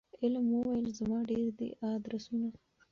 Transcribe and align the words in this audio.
علم 0.21 0.45
وویل 0.51 0.87
زما 0.99 1.19
ډیر 1.29 1.45
دي 1.59 1.69
آدرسونه 1.93 2.49